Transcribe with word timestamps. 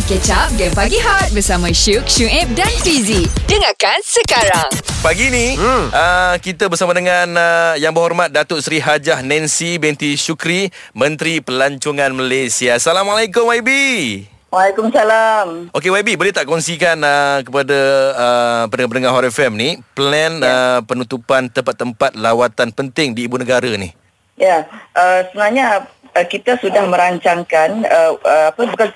Mari 0.00 0.16
catch 0.16 0.32
up 0.32 0.48
Game 0.56 0.72
Pagi 0.72 0.96
Hot 0.96 1.28
Bersama 1.36 1.68
Syuk, 1.76 2.08
Syuib 2.08 2.48
dan 2.56 2.72
Fizi 2.80 3.28
Dengarkan 3.44 4.00
sekarang 4.00 4.72
Pagi 5.04 5.28
ni 5.28 5.60
hmm. 5.60 5.92
uh, 5.92 6.40
kita 6.40 6.72
bersama 6.72 6.96
dengan 6.96 7.28
uh, 7.36 7.76
Yang 7.76 7.92
Berhormat 8.00 8.32
Datuk 8.32 8.64
Seri 8.64 8.80
Hajah 8.80 9.20
Nancy 9.20 9.76
binti 9.76 10.16
Syukri 10.16 10.72
Menteri 10.96 11.44
Pelancongan 11.44 12.16
Malaysia 12.16 12.80
Assalamualaikum 12.80 13.44
YB 13.44 13.70
Waalaikumsalam. 14.48 15.68
Okey 15.76 15.92
YB 15.92 16.16
boleh 16.16 16.32
tak 16.32 16.48
kongsikan 16.48 16.96
uh, 17.04 17.44
kepada 17.44 17.78
uh, 18.16 18.62
pendengar-pendengar 18.72 19.12
Hot 19.12 19.28
FM 19.28 19.52
ni 19.52 19.68
plan 19.92 20.40
ya. 20.40 20.48
uh, 20.48 20.80
penutupan 20.80 21.52
tempat-tempat 21.52 22.16
lawatan 22.16 22.72
penting 22.72 23.12
di 23.12 23.28
ibu 23.28 23.36
negara 23.36 23.68
ni? 23.76 23.92
Ya, 24.40 24.64
uh, 24.96 25.28
sebenarnya 25.28 25.84
uh, 26.14 26.26
kita 26.26 26.58
sudah 26.58 26.84
merancangkan 26.86 27.84
uh, 27.86 28.12
uh, 28.20 28.46
apa 28.52 28.60
bukan 28.66 28.88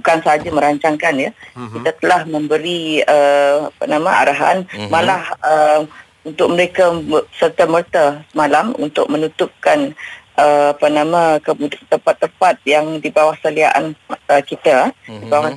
bukan 0.00 0.18
saja 0.24 0.48
merancangkan 0.48 1.14
ya. 1.16 1.30
Uh-huh. 1.56 1.80
Kita 1.80 1.90
telah 2.00 2.20
memberi 2.28 3.02
uh, 3.04 3.72
apa 3.72 3.84
nama 3.88 4.10
arahan 4.24 4.58
uh-huh. 4.68 4.88
malah 4.92 5.22
uh, 5.42 5.80
untuk 6.26 6.52
mereka 6.52 6.92
serta 7.36 7.64
merta 7.64 8.04
semalam 8.34 8.76
untuk 8.76 9.08
menutupkan 9.08 9.96
uh, 10.36 10.76
apa 10.76 10.86
nama 10.92 11.40
tempat-tempat 11.88 12.60
yang 12.68 13.00
di 13.00 13.08
bawah 13.08 13.36
seliaan 13.40 13.96
uh, 14.28 14.42
kita 14.44 14.92
uh-huh. 14.92 15.20
di 15.22 15.26
bawah 15.26 15.50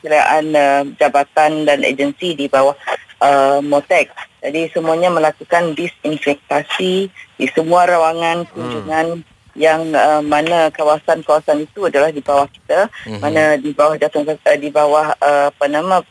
seliaan 0.00 0.44
uh, 0.54 0.82
jabatan 0.96 1.68
dan 1.68 1.84
agensi 1.84 2.32
di 2.32 2.46
bawah 2.48 2.74
uh, 3.20 3.60
Motek. 3.60 4.10
Jadi 4.44 4.68
semuanya 4.76 5.08
melakukan 5.08 5.72
disinfektasi 5.72 7.08
di 7.08 7.46
semua 7.56 7.88
rawangan 7.88 8.44
kunjungan 8.52 9.24
hmm 9.24 9.32
yang 9.54 9.94
uh, 9.94 10.22
mana 10.22 10.68
kawasan-kawasan 10.74 11.64
itu 11.66 11.86
adalah 11.86 12.10
di 12.10 12.20
bawah 12.20 12.46
kita 12.50 12.90
mm-hmm. 13.06 13.20
mana 13.22 13.42
di 13.54 13.70
bawah 13.70 13.94
jatuh 13.94 14.26
uh, 14.26 14.58
di 14.58 14.70
bawah 14.70 15.14
uh, 15.22 15.48
apa 15.54 15.64
nama 15.70 16.02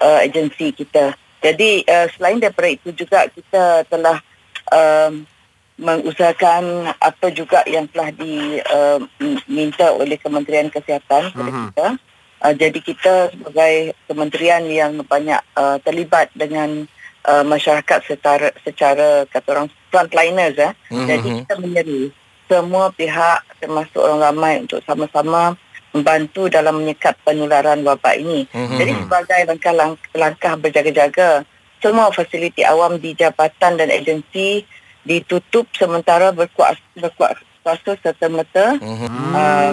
uh, 0.00 0.18
agensi 0.24 0.72
kita 0.72 1.12
jadi 1.44 1.84
uh, 1.84 2.06
selain 2.16 2.40
daripada 2.40 2.72
itu 2.72 2.90
juga 2.96 3.28
kita 3.28 3.84
telah 3.92 4.18
uh, 4.72 5.12
mengusahakan 5.76 6.96
apa 6.96 7.28
juga 7.36 7.60
yang 7.68 7.84
telah 7.92 8.08
diminta 8.16 9.92
uh, 9.92 10.00
oleh 10.00 10.16
Kementerian 10.16 10.72
Kesihatan 10.72 11.36
kepada 11.36 11.50
mm-hmm. 11.52 11.66
kita 11.68 11.86
uh, 12.40 12.54
jadi 12.56 12.78
kita 12.80 13.14
sebagai 13.36 13.74
kementerian 14.08 14.64
yang 14.64 15.04
banyak 15.04 15.40
uh, 15.52 15.76
terlibat 15.84 16.32
dengan 16.32 16.88
uh, 17.28 17.44
masyarakat 17.44 18.00
secara 18.08 18.56
secara 18.64 19.28
kata 19.28 19.48
orang 19.52 19.68
frontliners 19.92 20.56
eh 20.56 20.72
mm-hmm. 20.72 21.06
jadi 21.06 21.28
kita 21.44 21.54
menyeru 21.60 22.02
semua 22.46 22.94
pihak 22.94 23.42
termasuk 23.58 23.98
orang 23.98 24.20
ramai 24.32 24.52
untuk 24.62 24.80
sama-sama 24.86 25.58
membantu 25.96 26.52
dalam 26.52 26.84
menyekat 26.84 27.16
penularan 27.24 27.80
wabak 27.80 28.20
ini. 28.20 28.44
Mm-hmm. 28.52 28.76
Jadi 28.76 28.92
sebagai 29.00 29.40
langkah-langkah 29.48 30.52
berjaga-jaga, 30.60 31.30
semua 31.80 32.12
fasiliti 32.12 32.60
awam 32.68 33.00
di 33.00 33.16
jabatan 33.16 33.80
dan 33.80 33.88
agensi 33.88 34.64
ditutup 35.06 35.64
sementara 35.72 36.34
berkuasa, 36.36 36.82
berkuasa 36.98 37.96
serta-merta. 38.04 38.76
Mm-hmm. 38.76 39.32
Uh, 39.32 39.72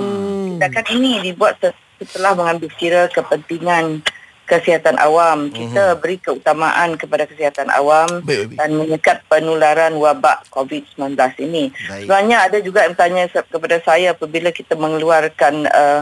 tindakan 0.55 0.85
ini 0.95 1.11
dibuat 1.27 1.59
setelah 1.99 2.31
mengambil 2.37 2.69
kira 2.79 3.11
kepentingan 3.11 3.99
kesihatan 4.43 4.99
awam. 4.99 5.49
Kita 5.49 5.95
uh-huh. 5.95 5.99
beri 5.99 6.19
keutamaan 6.19 6.99
kepada 6.99 7.23
kesihatan 7.23 7.71
awam 7.71 8.21
baik, 8.23 8.53
baik. 8.53 8.57
dan 8.59 8.69
menyekat 8.75 9.17
penularan 9.31 9.95
wabak 9.95 10.43
COVID-19 10.51 11.15
ini. 11.39 11.71
Baik. 11.71 12.05
Sebenarnya 12.05 12.37
ada 12.43 12.57
juga 12.59 12.83
yang 12.83 12.93
bertanya 12.95 13.23
kepada 13.31 13.77
saya 13.81 14.11
apabila 14.11 14.51
kita 14.51 14.75
mengeluarkan 14.75 15.67
uh, 15.71 16.01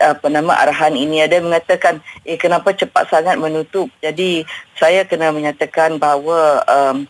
apa 0.00 0.32
nama 0.32 0.56
arahan 0.64 0.96
ini 0.96 1.20
ada 1.20 1.36
mengatakan 1.36 2.00
eh 2.24 2.40
kenapa 2.40 2.72
cepat 2.72 3.12
sangat 3.12 3.36
menutup. 3.36 3.92
Jadi 4.00 4.48
saya 4.80 5.04
kena 5.04 5.28
menyatakan 5.36 6.00
bahawa 6.00 6.64
um, 6.64 7.04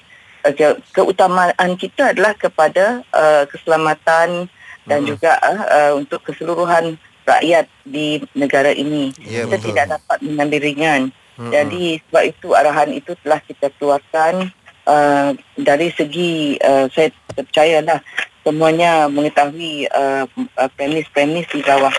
keutamaan 0.90 1.78
kita 1.78 2.10
adalah 2.10 2.34
kepada 2.34 3.06
uh, 3.14 3.46
keselamatan 3.46 4.50
dan 4.86 4.98
uh-huh. 5.02 5.10
juga 5.14 5.38
uh, 5.42 5.92
untuk 5.94 6.26
keseluruhan 6.26 6.98
rakyat 7.26 7.66
di 7.82 8.22
negara 8.38 8.70
ini. 8.70 9.10
Ya, 9.26 9.44
kita 9.44 9.58
betul. 9.58 9.66
tidak 9.74 9.86
dapat 9.98 10.18
mengambil 10.22 10.60
ringan. 10.62 11.02
Hmm. 11.36 11.52
Jadi 11.52 12.00
sebab 12.08 12.22
itu 12.32 12.48
arahan 12.56 12.90
itu 12.96 13.12
telah 13.20 13.42
kita 13.44 13.68
keluarkan 13.76 14.48
uh, 14.88 15.36
dari 15.58 15.92
segi 15.92 16.56
uh, 16.62 16.88
saya 16.94 17.12
percayalah 17.36 18.00
semuanya 18.46 19.10
mengetahui 19.10 19.90
uh, 19.90 20.24
uh, 20.56 20.70
premis-premis 20.78 21.50
di 21.50 21.60
bawah 21.66 21.92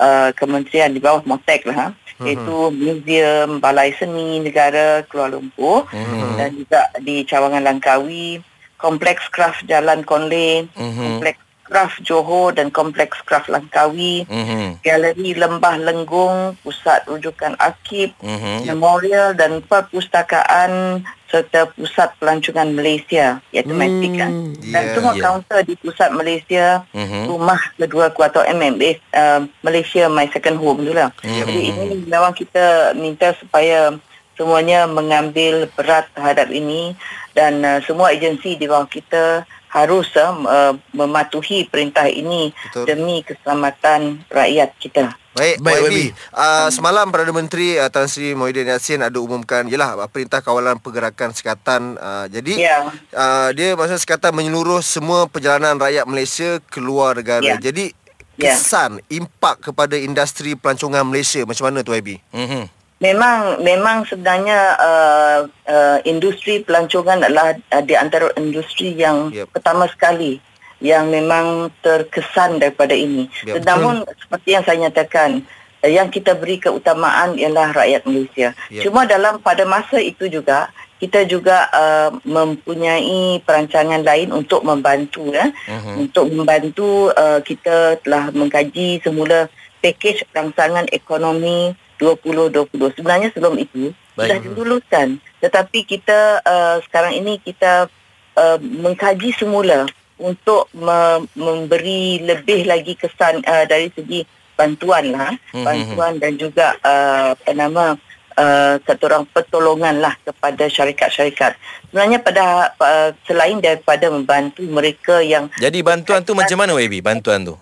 uh, 0.00 0.32
kementerian 0.34 0.90
di 0.90 0.98
bawah 0.98 1.20
Motek 1.28 1.68
lah 1.68 1.76
ha. 1.76 1.88
hmm. 1.92 2.24
iaitu 2.26 2.56
muzium 2.72 3.60
balai 3.60 3.92
seni 3.94 4.40
negara 4.40 5.04
Kuala 5.06 5.36
Lumpur 5.36 5.86
hmm. 5.92 6.40
dan 6.40 6.50
juga 6.56 6.80
di 7.04 7.22
Cawangan 7.28 7.62
Langkawi 7.62 8.40
kompleks 8.80 9.28
kraft 9.28 9.68
Jalan 9.68 10.02
Konlin 10.08 10.72
hmm. 10.72 11.20
kompleks 11.20 11.40
Kraf 11.70 12.02
Johor 12.02 12.50
dan 12.50 12.74
Kompleks 12.74 13.22
Kraf 13.22 13.46
Langkawi, 13.46 14.26
mm-hmm. 14.26 14.82
Galeri 14.82 15.38
Lembah 15.38 15.78
Lenggung, 15.78 16.58
Pusat 16.66 17.06
Rujukan 17.06 17.54
Akib, 17.62 18.10
mm-hmm. 18.18 18.66
Memorial 18.66 19.38
dan 19.38 19.62
Perpustakaan 19.62 21.06
serta 21.30 21.70
Pusat 21.78 22.18
Pelancongan 22.18 22.74
Malaysia 22.74 23.38
iaitu 23.54 23.70
mm, 23.70 23.78
MATIC 23.78 24.12
kan. 24.18 24.32
Dan 24.58 24.82
yeah, 24.82 24.94
semua 24.98 25.14
yeah. 25.14 25.22
kaunter 25.22 25.58
di 25.62 25.74
Pusat 25.78 26.10
Malaysia, 26.10 26.64
mm-hmm. 26.90 27.22
Rumah 27.30 27.60
Kedua 27.78 28.06
Ku 28.10 28.26
atau 28.26 28.42
MMA, 28.42 28.98
uh, 29.14 29.46
Malaysia 29.62 30.10
My 30.10 30.26
Second 30.34 30.58
Home 30.58 30.82
tu 30.82 30.90
lah. 30.90 31.14
Mm-hmm. 31.22 31.38
Jadi 31.38 31.58
ini 31.70 31.86
memang 32.10 32.34
kita 32.34 32.98
minta 32.98 33.30
supaya 33.38 33.94
semuanya 34.34 34.90
mengambil 34.90 35.70
berat 35.78 36.10
terhadap 36.18 36.50
ini 36.50 36.98
dan 37.30 37.62
uh, 37.62 37.78
semua 37.86 38.10
agensi 38.10 38.58
di 38.58 38.66
bawah 38.66 38.90
kita 38.90 39.46
harus 39.70 40.10
uh, 40.18 40.74
mematuhi 40.90 41.70
perintah 41.70 42.10
ini 42.10 42.50
Betul. 42.50 42.84
demi 42.90 43.22
keselamatan 43.22 44.26
rakyat 44.26 44.74
kita. 44.82 45.14
Baik, 45.30 45.62
baik 45.62 45.80
YB. 45.86 45.98
Uh, 46.34 46.68
semalam 46.74 47.06
Perdana 47.06 47.30
Menteri 47.30 47.78
uh, 47.78 47.86
Tan 47.86 48.10
Sri 48.10 48.34
Mohidin 48.34 48.66
Yassin 48.66 48.98
ada 48.98 49.14
umumkan 49.22 49.62
ialah 49.70 50.10
perintah 50.10 50.42
kawalan 50.42 50.82
pergerakan 50.82 51.30
sekatan. 51.30 51.94
Uh, 52.02 52.26
jadi 52.26 52.54
yeah. 52.58 52.90
uh, 53.14 53.54
dia 53.54 53.78
maksud 53.78 54.02
sekatan 54.02 54.34
menyeluruh 54.34 54.82
semua 54.82 55.30
perjalanan 55.30 55.78
rakyat 55.78 56.04
Malaysia 56.10 56.58
keluar 56.66 57.14
negara. 57.14 57.46
Yeah. 57.46 57.62
Jadi 57.62 57.94
ya. 58.42 58.58
kesan 58.58 58.98
yeah. 59.06 59.22
impak 59.22 59.70
kepada 59.70 59.94
industri 59.94 60.58
pelancongan 60.58 61.06
Malaysia 61.06 61.46
macam 61.46 61.70
mana 61.70 61.86
tu 61.86 61.94
YB? 61.94 62.18
Mhm 62.34 62.79
memang 63.00 63.64
memang 63.64 64.04
sebenarnya 64.04 64.76
uh, 64.76 65.40
uh, 65.48 65.98
industri 66.04 66.60
pelancongan 66.60 67.24
adalah 67.24 67.56
uh, 67.72 67.82
di 67.82 67.96
antara 67.96 68.28
industri 68.36 68.92
yang 68.92 69.32
yep. 69.32 69.48
pertama 69.50 69.88
sekali 69.88 70.38
yang 70.80 71.08
memang 71.08 71.72
terkesan 71.80 72.60
daripada 72.60 72.92
ini. 72.92 73.28
Yep. 73.48 73.64
Namun 73.64 74.04
seperti 74.20 74.48
yang 74.52 74.64
saya 74.68 74.78
nyatakan 74.84 75.40
uh, 75.80 75.90
yang 75.90 76.12
kita 76.12 76.36
beri 76.36 76.60
keutamaan 76.60 77.40
ialah 77.40 77.72
rakyat 77.72 78.04
Malaysia. 78.04 78.52
Yep. 78.68 78.84
Cuma 78.84 79.08
dalam 79.08 79.40
pada 79.40 79.64
masa 79.64 79.96
itu 79.96 80.28
juga 80.28 80.68
kita 81.00 81.24
juga 81.24 81.72
uh, 81.72 82.12
mempunyai 82.28 83.40
perancangan 83.40 84.04
lain 84.04 84.28
untuk 84.36 84.60
membantu 84.60 85.32
ya. 85.32 85.48
Uh-huh. 85.48 86.04
Untuk 86.04 86.28
membantu 86.28 87.08
uh, 87.16 87.40
kita 87.40 87.96
telah 88.04 88.28
mengkaji 88.28 89.00
semula 89.00 89.48
pakej 89.80 90.28
rangsangan 90.36 90.84
ekonomi 90.92 91.72
2020. 92.00 92.96
Sebenarnya 92.96 93.28
sebelum 93.36 93.60
itu 93.60 93.92
Baik. 94.16 94.24
sudah 94.24 94.38
diluluskan. 94.40 95.06
Tetapi 95.44 95.78
kita 95.84 96.40
uh, 96.40 96.76
sekarang 96.88 97.20
ini 97.20 97.36
kita 97.44 97.92
uh, 98.40 98.58
mengkaji 98.58 99.36
semula 99.36 99.84
untuk 100.20 100.68
me- 100.72 101.28
memberi 101.36 102.24
lebih 102.24 102.64
lagi 102.64 102.96
kesan 102.96 103.44
uh, 103.44 103.64
dari 103.68 103.92
segi 103.92 104.24
bantuan 104.56 105.12
lah, 105.12 105.32
mm-hmm. 105.32 105.64
bantuan 105.64 106.12
dan 106.20 106.32
juga 106.36 106.76
uh, 106.84 107.32
apa 107.32 107.52
nama 107.56 107.96
uh, 108.36 108.76
kata 108.84 109.02
orang 109.08 109.24
pertolongan 109.32 110.04
lah 110.04 110.12
kepada 110.20 110.68
syarikat-syarikat. 110.68 111.56
Sebenarnya 111.88 112.20
pada 112.20 112.44
uh, 112.76 113.10
selain 113.24 113.56
daripada 113.64 114.12
membantu 114.12 114.60
mereka 114.68 115.24
yang 115.24 115.48
Jadi 115.56 115.80
bantuan 115.80 116.20
tu 116.20 116.36
macam 116.36 116.60
mana 116.60 116.76
WB 116.76 117.00
bantuan 117.00 117.48
tu? 117.48 117.56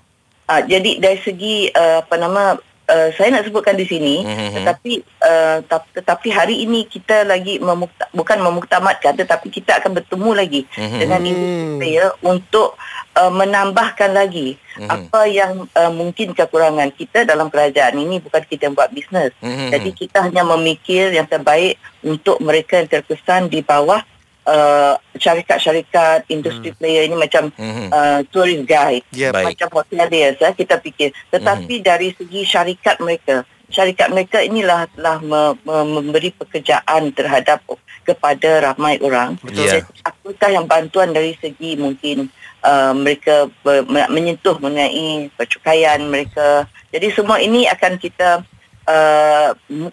Uh, 0.49 0.63
jadi 0.67 0.99
dari 0.99 1.19
segi 1.23 1.71
uh, 1.71 2.03
apa 2.03 2.15
nama 2.19 2.59
uh, 2.89 3.09
saya 3.15 3.29
nak 3.31 3.45
sebutkan 3.47 3.77
di 3.77 3.87
sini 3.87 4.25
mm-hmm. 4.25 4.55
tetapi 4.57 4.93
uh, 5.23 5.59
tetapi 5.95 6.29
hari 6.33 6.65
ini 6.65 6.89
kita 6.89 7.23
lagi 7.29 7.61
memukta, 7.61 8.09
bukan 8.17 8.39
memuktamadkan 8.41 9.15
tetapi 9.15 9.53
kita 9.53 9.79
akan 9.79 10.01
bertemu 10.01 10.31
lagi 10.33 10.63
mm-hmm. 10.65 10.99
dengan 10.99 11.21
industri 11.23 11.91
ya 12.01 12.09
untuk 12.25 12.75
uh, 13.15 13.33
menambahkan 13.33 14.11
lagi 14.17 14.57
mm-hmm. 14.57 14.89
apa 14.89 15.21
yang 15.29 15.53
uh, 15.77 15.93
mungkin 15.93 16.33
kekurangan 16.33 16.91
kita 16.97 17.29
dalam 17.29 17.53
kerajaan 17.53 18.01
ini 18.01 18.19
bukan 18.19 18.43
kita 18.49 18.73
yang 18.73 18.75
buat 18.75 18.91
bisnes 18.91 19.33
mm-hmm. 19.45 19.69
jadi 19.71 19.91
kita 19.93 20.19
hanya 20.25 20.43
memikir 20.43 21.13
yang 21.13 21.29
terbaik 21.29 21.77
untuk 22.01 22.41
mereka 22.41 22.81
yang 22.81 22.89
terkesan 22.89 23.53
di 23.53 23.61
bawah 23.61 24.01
uh, 24.49 24.97
syarikat-syarikat 25.21 26.25
industri 26.33 26.73
hmm. 26.73 26.79
player 26.81 27.03
ini 27.05 27.17
macam 27.21 27.53
hmm. 27.53 27.93
uh, 27.93 28.21
tourist 28.33 28.65
guide 28.65 29.05
yeah, 29.13 29.31
macam 29.31 29.69
hoteliers 29.69 30.41
eh, 30.41 30.55
kita 30.57 30.81
fikir 30.81 31.13
tetapi 31.29 31.79
hmm. 31.79 31.85
dari 31.85 32.09
segi 32.17 32.41
syarikat 32.49 32.97
mereka 33.05 33.45
syarikat 33.69 34.09
mereka 34.09 34.41
inilah 34.41 34.89
telah 34.97 35.21
me, 35.21 35.53
me, 35.61 36.01
memberi 36.01 36.33
pekerjaan 36.33 37.13
terhadap 37.13 37.61
kepada 38.01 38.73
ramai 38.73 38.97
orang. 39.05 39.37
Betul. 39.45 39.69
Yeah. 39.69 39.85
Apakah 40.09 40.49
yang 40.49 40.65
bantuan 40.65 41.13
dari 41.13 41.37
segi 41.37 41.77
mungkin 41.77 42.33
uh, 42.65 42.97
mereka 42.97 43.53
ber, 43.61 43.85
menyentuh 44.09 44.57
mengenai 44.57 45.29
percukaian 45.37 46.01
mereka. 46.09 46.65
Jadi 46.89 47.13
semua 47.13 47.39
ini 47.45 47.69
akan 47.69 48.01
kita 48.01 48.43
uh, 48.89 49.51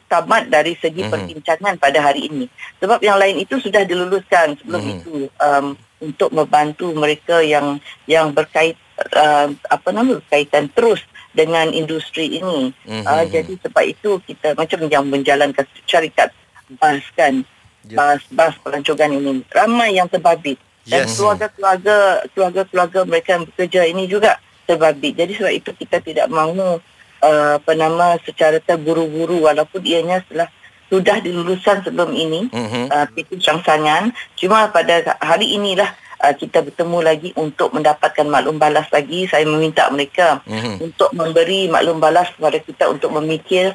tamat 0.07 0.47
dari 0.47 0.79
segi 0.79 1.03
mm-hmm. 1.03 1.13
perbincangan 1.13 1.75
pada 1.75 1.99
hari 1.99 2.31
ini. 2.31 2.45
Sebab 2.79 3.03
yang 3.03 3.19
lain 3.19 3.43
itu 3.43 3.59
sudah 3.59 3.83
diluluskan 3.83 4.55
sebelum 4.63 4.81
mm-hmm. 4.81 4.97
itu 5.03 5.13
um, 5.43 5.75
untuk 5.99 6.31
membantu 6.31 6.95
mereka 6.95 7.43
yang 7.43 7.77
yang 8.07 8.31
berkait 8.31 8.79
uh, 9.15 9.51
apa 9.67 9.89
nama 9.91 10.17
berkaitan 10.17 10.71
terus 10.71 11.03
dengan 11.35 11.69
industri 11.75 12.39
ini. 12.39 12.71
Mm-hmm. 12.87 13.03
Uh, 13.03 13.23
jadi 13.27 13.53
sebab 13.59 13.83
itu 13.83 14.09
kita 14.23 14.55
macam 14.55 14.79
yang 14.87 15.03
menjalankan 15.05 15.67
syarikat 15.83 16.31
bas 16.79 17.03
kan. 17.13 17.43
Yep. 17.85 17.97
Bas 18.01 18.21
bas 18.33 18.55
pelancongan 18.63 19.11
ini 19.13 19.45
ramai 19.51 19.93
yang 19.99 20.09
terbabit. 20.09 20.57
Dan 20.85 21.09
yes. 21.09 21.17
keluarga-keluarga 21.17 22.25
keluarga-keluarga 22.33 22.99
mereka 23.09 23.29
yang 23.37 23.45
bekerja 23.49 23.81
ini 23.89 24.05
juga 24.05 24.37
terbabit. 24.69 25.17
Jadi 25.17 25.31
sebab 25.37 25.53
itu 25.53 25.69
kita 25.73 25.97
tidak 26.01 26.29
mahu 26.29 26.81
uh, 27.25 27.51
apa 27.57 27.71
nama 27.73 28.21
secara 28.21 28.61
terburu-buru 28.61 29.49
walaupun 29.49 29.81
ianya 29.81 30.21
telah 30.29 30.45
sudah 30.85 31.17
diluluskan 31.17 31.81
sebelum 31.81 32.13
ini 32.13 32.47
mm-hmm. 32.53 32.85
uh, 32.93 33.05
PT 33.09 33.41
Sangsangan. 33.41 34.13
Cuma 34.37 34.69
pada 34.69 35.17
hari 35.17 35.57
inilah 35.57 35.89
uh, 36.21 36.33
kita 36.37 36.61
bertemu 36.61 36.97
lagi 37.01 37.29
untuk 37.33 37.73
mendapatkan 37.73 38.25
maklum 38.29 38.61
balas 38.61 38.85
lagi. 38.93 39.25
Saya 39.25 39.49
meminta 39.49 39.89
mereka 39.89 40.45
mm-hmm. 40.45 40.75
untuk 40.85 41.09
memberi 41.17 41.67
maklum 41.67 41.97
balas 41.97 42.29
kepada 42.37 42.61
kita 42.61 42.83
untuk 42.93 43.09
memikir 43.17 43.73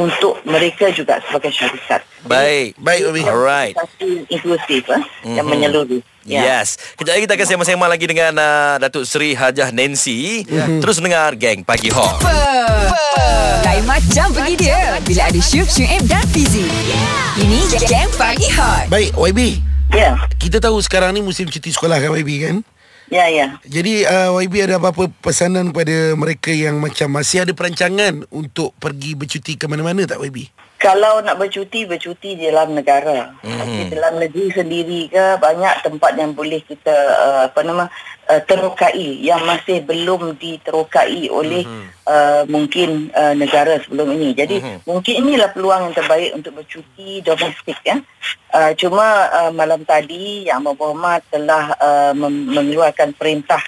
untuk 0.00 0.40
mereka 0.48 0.88
juga 0.88 1.20
sebagai 1.28 1.52
syarikat. 1.52 2.00
Baik, 2.24 2.80
baik 2.80 3.02
Umi. 3.12 3.22
Alright. 3.28 3.76
Inklusif 4.32 4.88
eh, 4.88 4.96
mm-hmm. 4.96 5.36
yang 5.36 5.44
menyeluruh. 5.44 6.00
Yeah. 6.24 6.64
Yes. 6.64 6.80
Kejap 6.96 7.16
lagi 7.16 7.24
kita 7.28 7.34
akan 7.36 7.46
sembang-sembang 7.48 7.90
lagi 7.92 8.06
dengan 8.08 8.32
uh, 8.36 8.74
Datuk 8.80 9.04
Seri 9.04 9.36
Hajah 9.36 9.72
Nancy. 9.72 10.44
Yeah. 10.48 10.80
Terus 10.80 11.00
dengar 11.00 11.36
Geng 11.36 11.64
Pagi 11.64 11.92
Hot. 11.92 12.20
Lain 13.64 13.84
macam 13.84 14.32
pergi 14.32 14.54
dia 14.56 15.00
bila 15.04 15.28
ada 15.28 15.40
Syuk, 15.40 15.68
Syuib 15.68 16.04
dan 16.08 16.24
Fizi. 16.32 16.64
Yeah. 16.64 17.44
Ini 17.44 17.58
Geng 17.84 18.12
Pagi 18.16 18.48
Hot. 18.56 18.88
Baik, 18.88 19.12
YB. 19.16 19.60
Ya. 19.92 19.96
Yeah. 19.96 20.14
Kita 20.40 20.60
tahu 20.60 20.80
sekarang 20.80 21.12
ni 21.12 21.20
musim 21.20 21.48
cuti 21.48 21.72
sekolah 21.72 22.00
kan 22.00 22.12
YB 22.16 22.30
kan? 22.44 22.56
Ya, 23.10 23.26
ya. 23.26 23.58
Jadi 23.66 24.06
uh, 24.06 24.38
YB 24.38 24.70
ada 24.70 24.78
apa-apa 24.78 25.10
pesanan 25.18 25.74
pada 25.74 26.14
mereka 26.14 26.54
yang 26.54 26.78
macam 26.78 27.10
masih 27.10 27.42
ada 27.42 27.50
perancangan 27.50 28.22
untuk 28.30 28.70
pergi 28.78 29.18
bercuti 29.18 29.58
ke 29.58 29.66
mana-mana 29.66 30.06
tak 30.06 30.22
YB? 30.22 30.46
Kalau 30.80 31.20
nak 31.20 31.36
bercuti 31.36 31.84
bercuti 31.84 32.40
di 32.40 32.48
dalam 32.48 32.72
negara 32.72 33.36
mm-hmm. 33.44 33.76
di 33.76 33.82
dalam 33.92 34.16
negeri 34.16 34.48
sendiri 34.48 35.00
ke 35.12 35.36
banyak 35.36 35.84
tempat 35.84 36.16
yang 36.16 36.32
boleh 36.32 36.64
kita 36.64 36.96
uh, 37.20 37.40
apa 37.52 37.60
nama 37.60 37.84
uh, 38.32 38.40
terokai 38.48 39.20
yang 39.20 39.44
masih 39.44 39.84
belum 39.84 40.40
diterokai 40.40 41.28
oleh 41.28 41.68
mm-hmm. 41.68 41.86
uh, 42.08 42.42
mungkin 42.48 43.12
uh, 43.12 43.36
negara 43.36 43.76
sebelum 43.84 44.16
ini 44.16 44.32
jadi 44.32 44.56
mm-hmm. 44.56 44.88
mungkin 44.88 45.14
inilah 45.20 45.52
peluang 45.52 45.92
yang 45.92 45.94
terbaik 46.00 46.32
untuk 46.32 46.56
bercuti 46.56 47.20
domestik 47.20 47.76
ya 47.84 48.00
uh, 48.56 48.72
cuma 48.72 49.28
uh, 49.36 49.52
malam 49.52 49.84
tadi 49.84 50.48
yang 50.48 50.64
berhormat 50.64 51.20
telah 51.28 51.76
uh, 51.76 52.16
mengeluarkan 52.48 53.12
perintah 53.12 53.60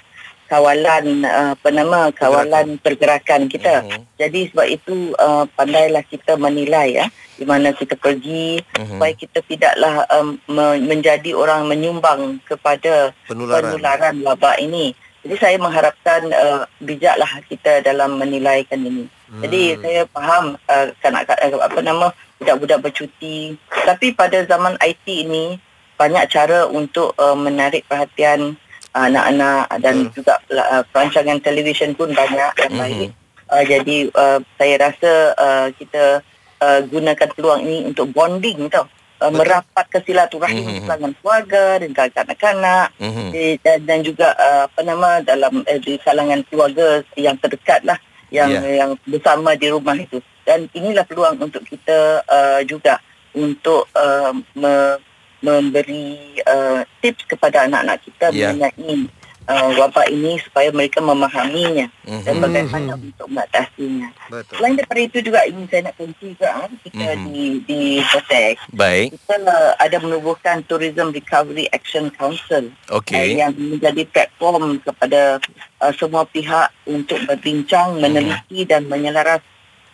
kawalan 0.53 1.25
uh, 1.25 1.57
apa 1.57 1.69
nama 1.73 2.13
kawalan 2.13 2.77
pergerakan, 2.77 2.85
pergerakan 2.85 3.41
kita. 3.49 3.73
Uh-huh. 3.81 4.01
Jadi 4.21 4.53
sebab 4.53 4.67
itu 4.69 4.93
uh, 5.17 5.49
pandailah 5.57 6.05
kita 6.05 6.37
menilai 6.37 7.01
ya 7.01 7.05
di 7.33 7.45
mana 7.49 7.73
kita 7.73 7.97
pergi 7.97 8.61
uh-huh. 8.61 8.85
supaya 8.85 9.13
kita 9.17 9.41
tidaklah 9.49 10.05
um, 10.13 10.37
menjadi 10.85 11.33
orang 11.33 11.65
menyumbang 11.65 12.37
kepada 12.45 13.09
penularan, 13.25 13.73
penularan 13.73 14.15
wabak 14.21 14.61
ini. 14.61 14.93
Jadi 15.25 15.35
saya 15.39 15.55
mengharapkan 15.57 16.21
uh, 16.29 16.69
bijaklah 16.83 17.41
kita 17.49 17.81
dalam 17.81 18.19
menilaikan 18.19 18.83
ini. 18.83 19.07
Hmm. 19.31 19.41
Jadi 19.41 19.79
saya 19.79 20.01
faham 20.11 20.59
uh, 20.67 20.87
kanak 20.99 21.25
apa 21.33 21.79
nama 21.79 22.11
budak-budak 22.43 22.83
bercuti 22.83 23.55
tapi 23.87 24.11
pada 24.11 24.43
zaman 24.43 24.75
IT 24.83 25.07
ini 25.07 25.55
banyak 25.95 26.27
cara 26.27 26.67
untuk 26.67 27.15
uh, 27.15 27.37
menarik 27.37 27.87
perhatian 27.87 28.59
anak-anak 28.93 29.65
dan 29.81 29.95
hmm. 30.05 30.11
juga 30.13 30.37
uh, 30.53 30.85
perancangan 30.93 31.41
televisyen 31.41 31.97
pun 31.97 32.13
banyak 32.13 32.53
yang 32.61 32.73
baik. 32.77 33.09
Hmm. 33.09 33.21
Uh, 33.49 33.63
jadi 33.65 33.97
uh, 34.13 34.39
saya 34.57 34.75
rasa 34.79 35.11
uh, 35.37 35.67
kita 35.73 36.21
uh, 36.61 36.79
gunakan 36.87 37.29
peluang 37.33 37.61
ini 37.65 37.77
untuk 37.89 38.09
bonding 38.13 38.69
tau. 38.69 38.87
Uh, 39.23 39.31
merapat 39.31 39.87
kesilaturahim 39.87 40.83
mm-hmm. 40.83 40.89
dengan 40.89 41.15
keluarga 41.15 41.79
dan 41.79 41.91
kanak-kanak 41.95 42.91
mm-hmm. 42.99 43.55
dan, 43.63 43.79
dan 43.87 43.99
juga 44.03 44.35
uh, 44.35 44.67
apa 44.67 44.81
nama 44.83 45.23
dalam 45.23 45.63
uh, 45.63 45.79
di 45.79 45.95
kalangan 46.03 46.43
keluarga 46.51 46.99
yang 47.15 47.39
terdekat 47.39 47.87
lah 47.87 47.95
yang 48.35 48.51
yeah. 48.51 48.83
yang 48.83 48.91
bersama 49.07 49.55
di 49.55 49.71
rumah 49.71 49.95
itu 49.95 50.19
dan 50.43 50.67
inilah 50.75 51.07
peluang 51.07 51.39
untuk 51.39 51.63
kita 51.63 52.19
uh, 52.27 52.59
juga 52.67 52.99
untuk 53.31 53.87
uh, 53.95 54.35
me, 54.59 54.99
memberi 55.43 56.39
uh, 56.47 56.87
tips 57.03 57.27
kepada 57.27 57.67
anak-anak 57.67 57.99
kita 58.07 58.31
yeah. 58.31 58.55
mengenai 58.55 59.11
uh, 59.47 59.69
wabak 59.75 60.07
ini 60.11 60.39
supaya 60.39 60.71
mereka 60.71 61.03
memahaminya 61.03 61.87
mm-hmm. 62.07 62.23
dan 62.23 62.35
bagaimana 62.39 62.91
mm-hmm. 62.95 63.07
untuk 63.11 63.27
mengatasinya. 63.27 64.07
Betul. 64.31 64.55
Selain 64.59 64.73
daripada 64.79 65.01
itu 65.03 65.17
juga 65.19 65.39
ingin 65.47 65.65
saya 65.67 65.81
nak 65.89 65.95
kongsi 65.99 66.25
juga 66.35 66.49
ah, 66.55 66.69
kita 66.71 67.03
mm-hmm. 67.03 67.25
di 67.27 67.43
di 67.67 67.81
Botex. 67.99 68.55
Baik. 68.71 69.07
Kita 69.19 69.35
uh, 69.43 69.71
ada 69.79 69.97
menubuhkan 69.99 70.63
Tourism 70.67 71.11
Recovery 71.11 71.65
Action 71.75 72.07
Council 72.15 72.71
okay. 72.87 73.35
uh, 73.35 73.47
yang 73.47 73.51
menjadi 73.55 74.03
platform 74.07 74.79
kepada 74.79 75.43
uh, 75.83 75.93
semua 75.95 76.23
pihak 76.23 76.71
untuk 76.87 77.19
berbincang, 77.27 77.99
meneliti 77.99 78.63
mm-hmm. 78.63 78.71
dan 78.71 78.81
menyelaras 78.87 79.41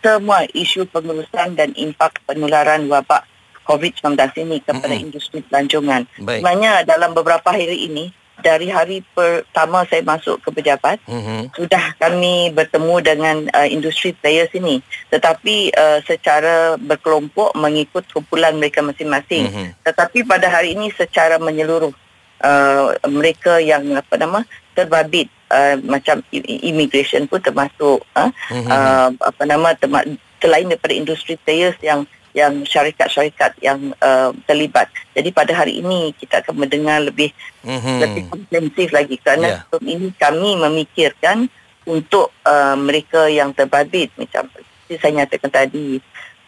semua 0.00 0.48
isu 0.56 0.88
pengurusan 0.88 1.60
dan 1.60 1.76
impak 1.76 2.24
penularan 2.24 2.88
wabak 2.88 3.28
COVID-19 3.66 4.16
ini 4.40 4.56
kepada 4.62 4.92
mm-hmm. 4.92 5.06
industri 5.06 5.38
pelancongan. 5.44 6.02
Baik. 6.20 6.40
Sebenarnya 6.42 6.72
dalam 6.88 7.10
beberapa 7.12 7.48
hari 7.52 7.86
ini, 7.86 8.10
dari 8.40 8.72
hari 8.72 9.04
pertama 9.12 9.84
saya 9.86 10.00
masuk 10.02 10.40
ke 10.40 10.48
pejabat, 10.50 10.98
mm-hmm. 11.04 11.52
sudah 11.54 11.94
kami 12.00 12.50
bertemu 12.56 12.94
dengan 13.04 13.36
uh, 13.52 13.68
industri 13.68 14.16
players 14.16 14.50
ini. 14.56 14.80
Tetapi 15.12 15.76
uh, 15.76 16.00
secara 16.08 16.80
berkelompok 16.80 17.54
mengikut 17.54 18.08
kumpulan 18.10 18.56
mereka 18.56 18.80
masing-masing. 18.80 19.52
Mm-hmm. 19.52 19.66
Tetapi 19.84 20.18
pada 20.24 20.48
hari 20.48 20.74
ini 20.74 20.88
secara 20.90 21.36
menyeluruh, 21.36 21.92
uh, 22.42 22.96
mereka 23.06 23.60
yang 23.60 23.84
apa 23.94 24.16
nama 24.16 24.40
terbabit 24.72 25.28
uh, 25.52 25.76
macam 25.84 26.24
immigration 26.32 27.28
pun 27.28 27.42
termasuk 27.44 28.00
uh, 28.16 28.32
mm-hmm. 28.50 28.70
uh, 28.70 29.08
apa 29.20 29.42
nama 29.44 29.76
terma- 29.76 30.08
selain 30.40 30.66
daripada 30.72 30.94
industri 30.96 31.36
players 31.36 31.76
yang 31.84 32.08
yang 32.32 32.62
syarikat-syarikat 32.62 33.58
yang 33.58 33.90
uh, 33.98 34.30
terlibat. 34.46 34.86
Jadi 35.14 35.34
pada 35.34 35.52
hari 35.54 35.82
ini 35.82 36.14
kita 36.14 36.42
akan 36.44 36.62
mendengar 36.62 37.02
lebih 37.02 37.34
mm-hmm. 37.66 37.96
lebih 37.98 38.22
komprehensif 38.30 38.88
lagi 38.94 39.16
kerana 39.18 39.66
yeah. 39.66 39.82
ini 39.82 40.14
kami 40.14 40.54
memikirkan 40.58 41.50
untuk 41.88 42.30
uh, 42.46 42.78
mereka 42.78 43.26
yang 43.26 43.50
terbabit 43.50 44.14
macam 44.14 44.46
seperti 44.54 44.94
saya 45.02 45.12
nyatakan 45.22 45.50
tadi 45.50 45.98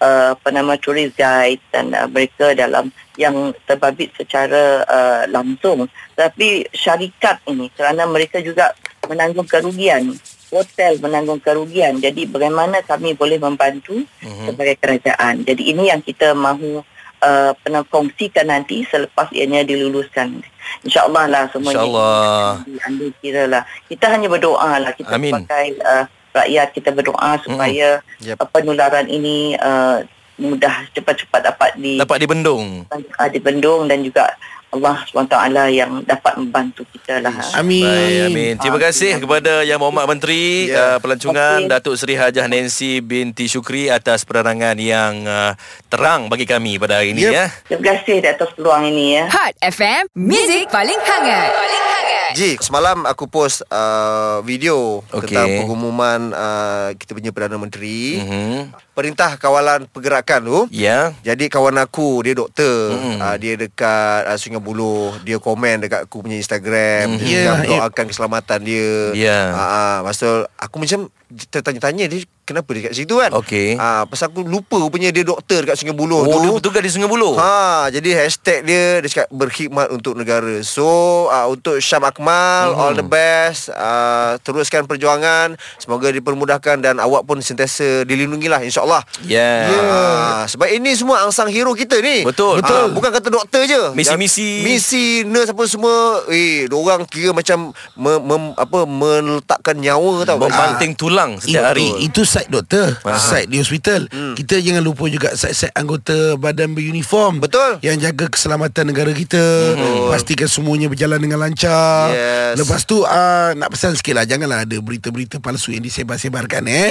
uh, 0.02 0.34
apa 0.34 0.48
nama 0.50 0.74
tourist 0.78 1.14
guide 1.14 1.62
dan 1.70 1.94
uh, 1.94 2.06
mereka 2.10 2.54
dalam 2.54 2.90
yang 3.14 3.54
terbabit 3.66 4.10
secara 4.18 4.82
uh, 4.86 5.22
langsung. 5.30 5.86
Tapi 6.14 6.66
syarikat 6.74 7.42
ini 7.50 7.70
kerana 7.74 8.06
mereka 8.06 8.38
juga 8.42 8.74
menanggung 9.06 9.46
kerugian 9.46 10.14
hotel 10.52 11.00
menanggung 11.00 11.40
kerugian. 11.40 11.96
Jadi 11.96 12.28
bagaimana 12.28 12.84
kami 12.84 13.16
boleh 13.16 13.40
membantu 13.40 13.96
uh-huh. 13.96 14.52
sebagai 14.52 14.76
kerajaan. 14.76 15.42
Jadi 15.48 15.72
ini 15.72 15.88
yang 15.88 16.04
kita 16.04 16.36
mahu 16.36 16.84
uh, 17.24 17.56
pernah 17.56 17.82
kongsikan 17.88 18.52
nanti 18.52 18.84
selepas 18.84 19.32
ianya 19.32 19.64
diluluskan. 19.64 20.44
InsyaAllah 20.84 21.24
lah 21.32 21.44
semuanya. 21.48 21.80
InsyaAllah. 21.80 22.46
Anda 22.84 23.06
kira 23.24 23.42
lah. 23.48 23.62
Kita 23.88 24.12
hanya 24.12 24.28
berdoa 24.28 24.72
lah. 24.76 24.92
Kita 24.92 25.16
Amin. 25.16 25.32
sebagai 25.32 25.80
uh, 25.80 26.04
rakyat 26.36 26.68
kita 26.76 26.90
berdoa 26.92 27.30
supaya 27.40 28.04
uh-huh. 28.04 28.36
yep. 28.36 28.44
penularan 28.52 29.08
ini 29.08 29.56
uh, 29.56 30.04
mudah 30.36 30.88
cepat-cepat 30.92 31.40
dapat 31.44 31.70
di 31.80 31.96
dapat 31.96 32.20
dibendung. 32.20 32.84
Uh, 32.92 33.28
dibendung 33.32 33.88
dan 33.88 34.04
juga 34.04 34.36
Allah 34.72 35.04
SWT 35.04 35.36
yang 35.68 36.00
dapat 36.00 36.32
membantu 36.40 36.88
kita 36.96 37.20
lah. 37.20 37.36
Amin. 37.60 37.84
Baik, 37.84 38.20
amin. 38.32 38.54
Terima 38.56 38.80
kasih 38.80 39.20
kepada 39.20 39.60
Yang 39.60 39.78
Mohd 39.84 40.08
Menteri 40.08 40.72
yeah. 40.72 40.96
uh, 40.96 40.98
Pelancongan 40.98 41.68
okay. 41.68 41.70
Datuk 41.76 41.94
Seri 42.00 42.16
Hajah 42.16 42.48
Nancy 42.48 43.04
binti 43.04 43.52
Syukri 43.52 43.92
atas 43.92 44.24
penerangan 44.24 44.80
yang 44.80 45.28
uh, 45.28 45.52
terang 45.92 46.32
bagi 46.32 46.48
kami 46.48 46.80
pada 46.80 47.04
hari 47.04 47.12
ini. 47.12 47.28
Yep. 47.28 47.32
Ya. 47.36 47.46
Terima 47.68 47.82
kasih 47.92 48.16
atas 48.24 48.48
peluang 48.56 48.88
ini. 48.88 49.20
Ya. 49.20 49.24
Hot 49.28 49.54
FM, 49.60 50.08
Music 50.16 50.72
paling 50.72 51.00
hangat. 51.04 51.52
Paling 51.52 51.84
hangat. 51.92 52.32
Ji, 52.32 52.56
semalam 52.64 53.04
aku 53.04 53.28
post 53.28 53.60
uh, 53.68 54.40
video 54.40 55.04
okay. 55.12 55.36
tentang 55.36 55.68
pengumuman 55.68 56.32
uh, 56.32 56.96
kita 56.96 57.12
punya 57.12 57.28
Perdana 57.28 57.60
Menteri. 57.60 58.24
Mm-hmm 58.24 58.82
Perintah 58.92 59.34
Kawalan 59.34 59.88
Pergerakan 59.88 60.40
tu 60.42 60.58
Ya 60.68 61.16
Jadi 61.20 61.48
kawan 61.48 61.76
aku 61.76 62.20
Dia 62.20 62.32
doktor 62.32 62.92
mm. 62.92 63.18
uh, 63.18 63.36
Dia 63.36 63.56
dekat 63.56 64.28
uh, 64.28 64.36
Sungai 64.36 64.60
Buloh 64.60 65.16
Dia 65.20 65.36
komen 65.36 65.80
dekat 65.80 66.04
aku 66.04 66.20
punya 66.20 66.36
Instagram 66.36 67.16
mm. 67.16 67.18
Dia 67.18 67.30
Yeah, 67.32 67.56
yeah, 67.64 67.80
doakan 67.80 68.04
keselamatan 68.06 68.60
dia 68.60 68.90
Yeah. 69.12 69.46
uh, 69.50 69.60
uh, 69.60 69.94
Lepas 70.04 70.16
tu 70.16 70.30
Aku 70.58 70.76
macam 70.76 71.08
Tertanya-tanya 71.48 72.06
dia 72.06 72.20
Kenapa 72.42 72.74
dia 72.74 72.82
kat 72.84 72.94
situ 72.94 73.16
kan 73.16 73.30
Okey. 73.32 73.78
uh, 73.78 74.04
Pasal 74.04 74.28
aku 74.28 74.42
lupa 74.42 74.76
Rupanya 74.76 75.08
dia 75.08 75.22
doktor 75.22 75.64
Dekat 75.64 75.78
Sungai 75.78 75.94
Buloh 75.94 76.20
Oh 76.20 76.28
tu 76.28 76.38
dia 76.38 76.52
bertugas 76.52 76.82
di 76.82 76.90
Sungai 76.90 77.08
Buloh 77.08 77.32
Ha, 77.32 77.88
jadi 77.88 78.20
hashtag 78.20 78.60
dia 78.62 78.82
dia 78.98 79.08
cakap 79.08 79.28
berkhidmat 79.30 79.88
untuk 79.88 80.12
negara. 80.12 80.58
So, 80.60 80.84
uh, 81.26 81.46
untuk 81.46 81.78
Syam 81.78 82.02
Akmal, 82.02 82.70
Mhm. 82.70 82.78
all 82.78 82.94
the 82.94 83.02
best. 83.02 83.70
Uh, 83.70 84.36
teruskan 84.40 84.84
perjuangan. 84.84 85.54
Semoga 85.76 86.10
dipermudahkan 86.10 86.78
dan 86.78 86.98
awak 86.98 87.22
pun 87.22 87.38
sentiasa 87.38 88.02
dilindungilah 88.02 88.58
insya-Allah. 88.82 89.02
Ya 89.24 89.50
Ah, 89.72 90.42
sebab 90.44 90.66
ini 90.68 90.90
semua 90.92 91.22
angsang 91.22 91.46
hero 91.46 91.70
kita 91.72 92.02
ni. 92.02 92.26
Betul. 92.26 92.58
Ah, 92.58 92.62
Betul. 92.62 92.84
bukan 92.92 93.10
kata 93.14 93.28
doktor 93.30 93.62
je. 93.64 93.94
Misi-misi. 93.94 94.62
Misi 94.66 95.04
nurse 95.22 95.54
apa 95.54 95.64
semua. 95.66 96.26
Eh, 96.26 96.66
orang 96.68 97.06
kira 97.06 97.30
macam 97.30 97.70
me, 97.94 98.12
mem, 98.18 98.42
apa 98.58 98.78
meletakkan 98.84 99.78
nyawa 99.78 100.26
tau. 100.26 100.38
Membanting 100.42 100.92
tulang 100.98 101.38
setiap 101.38 101.70
hari 101.70 101.86
I- 102.02 102.10
Itu 102.10 102.26
side 102.26 102.50
doktor 102.50 102.98
Side 103.04 103.46
di 103.46 103.62
hospital 103.62 104.08
hmm. 104.10 104.34
Kita 104.34 104.58
jangan 104.58 104.82
lupa 104.82 105.06
juga 105.06 105.30
Side-side 105.32 105.70
anggota 105.72 106.34
Badan 106.34 106.74
beruniform 106.74 107.38
Betul. 107.38 107.78
Yang 107.84 108.10
jaga 108.10 108.26
keselamatan 108.26 108.84
negara 108.90 109.12
kita 109.12 109.38
Betul. 109.76 110.10
Pastikan 110.10 110.48
semuanya 110.48 110.86
berjalan 110.88 111.20
dengan 111.20 111.38
lancar 111.38 112.10
Yes. 112.10 112.58
Lepas 112.58 112.82
tu 112.84 113.04
uh, 113.04 113.50
Nak 113.54 113.68
pesan 113.70 113.94
sikit 113.94 114.16
lah 114.16 114.24
Janganlah 114.26 114.64
ada 114.64 114.76
berita-berita 114.78 115.38
palsu 115.38 115.70
Yang 115.70 115.92
disebar-sebarkan 115.92 116.62
eh 116.66 116.90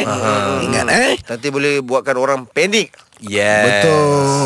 Ingat 0.64 0.88
eh 0.88 1.14
Nanti 1.20 1.48
boleh 1.50 1.81
buatkan 1.84 2.18
orang 2.18 2.42
panik. 2.48 2.94
Yes 3.22 3.86
Betul 3.86 4.41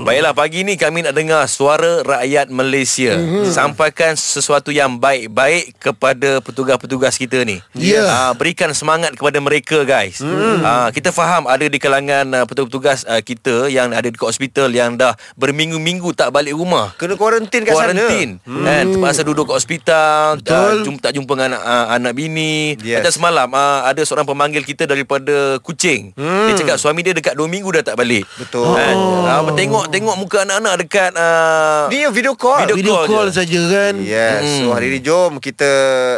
Baiklah 0.00 0.32
pagi 0.32 0.64
ni 0.64 0.74
kami 0.74 1.04
nak 1.04 1.12
dengar 1.12 1.44
suara 1.44 2.00
rakyat 2.00 2.48
Malaysia 2.48 3.20
mm-hmm. 3.20 3.44
Sampaikan 3.46 4.16
sesuatu 4.16 4.72
yang 4.72 4.96
baik-baik 4.96 5.76
kepada 5.76 6.40
petugas-petugas 6.40 7.20
kita 7.20 7.44
ni 7.44 7.60
Ya. 7.76 8.08
Ah, 8.08 8.32
Berikan 8.32 8.72
semangat 8.72 9.12
kepada 9.12 9.36
mereka 9.38 9.84
guys 9.84 10.24
mm. 10.24 10.64
Ah, 10.64 10.88
Kita 10.88 11.12
faham 11.12 11.44
ada 11.44 11.60
di 11.62 11.76
kalangan 11.76 12.24
uh, 12.32 12.44
petugas-petugas 12.44 13.04
uh, 13.04 13.20
kita 13.20 13.68
Yang 13.68 13.88
ada 13.92 14.08
di 14.08 14.16
hospital 14.16 14.68
yang 14.70 14.96
dah 14.96 15.12
berminggu-minggu 15.36 16.08
tak 16.12 16.32
balik 16.32 16.56
rumah 16.56 16.96
Kena 16.96 17.14
kuarantin 17.14 17.60
kat 17.62 17.76
Kuarantin 17.76 18.40
sana. 18.40 18.64
kan 18.64 18.84
Terpaksa 18.88 19.20
duduk 19.20 19.52
kat 19.52 19.56
hospital 19.58 20.40
Betul. 20.40 20.56
uh, 20.56 20.72
jumpa, 20.80 21.00
Tak 21.02 21.12
jumpa 21.12 21.32
dengan 21.34 21.48
anak, 21.52 21.62
uh, 21.62 21.86
anak 21.92 22.12
bini 22.16 22.56
Yes. 22.80 23.04
Macam 23.04 23.12
semalam 23.12 23.48
uh, 23.52 23.84
Ada 23.84 24.00
seorang 24.02 24.24
pemanggil 24.24 24.64
kita 24.64 24.88
daripada 24.88 25.60
Kuching 25.60 26.16
Dia 26.16 26.56
cakap 26.56 26.80
suami 26.80 27.04
dia 27.04 27.12
dekat 27.12 27.36
2 27.36 27.44
minggu 27.44 27.68
dah 27.74 27.84
tak 27.84 28.00
balik 28.00 28.24
Betul. 28.40 28.64
kan? 28.72 28.96
uh, 28.96 29.52
Tengok 29.52 29.89
tengok 29.90 30.16
muka 30.16 30.46
anak-anak 30.46 30.74
dekat 30.86 31.12
uh, 31.18 31.90
Ni 31.90 32.06
video 32.14 32.38
call. 32.38 32.62
Video 32.64 32.76
Video 32.78 32.94
call 32.94 33.06
call 33.10 33.28
saja 33.34 33.60
kan 33.66 33.94
Yes. 33.98 34.42
Hmm. 34.42 34.58
So 34.62 34.64
hari 34.72 34.94
ni 34.94 34.98
jom 35.02 35.42
kita 35.42 35.70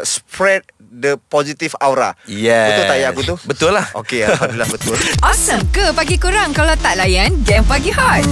spread 0.04 0.62
the 0.92 1.16
positive 1.32 1.72
aura. 1.80 2.12
Yes. 2.28 2.76
Betul 2.76 2.84
tak 2.84 2.96
ya 3.00 3.06
aku 3.08 3.20
tu? 3.24 3.34
Betul 3.48 3.70
lah 3.72 3.86
Okey, 3.96 4.28
alhamdulillah 4.28 4.68
betul. 4.76 4.96
Awesome 5.24 5.64
ke 5.72 5.90
pagi 5.96 6.20
kurang 6.20 6.52
kalau 6.52 6.76
tak 6.76 7.00
layan 7.00 7.32
game 7.42 7.64
pagi 7.64 7.88
hot? 7.88 8.22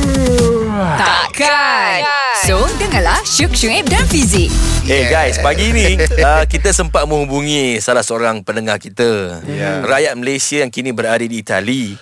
Takkan. 1.01 2.05
So, 2.45 2.63
dengarlah 2.79 3.21
Syuk 3.27 3.53
Syuib 3.57 3.89
dan 3.89 4.05
Fizik. 4.07 4.53
Eh 4.87 5.09
guys, 5.09 5.41
pagi 5.41 5.73
ni 5.73 5.99
uh, 6.25 6.45
kita 6.47 6.73
sempat 6.73 7.05
menghubungi 7.05 7.81
salah 7.83 8.05
seorang 8.05 8.45
pendengar 8.45 8.77
kita. 8.81 9.41
Ya. 9.45 9.81
Rakyat 9.83 10.15
Malaysia 10.17 10.63
yang 10.63 10.71
kini 10.73 10.93
berada 10.93 11.25
di 11.25 11.41
Itali. 11.43 11.97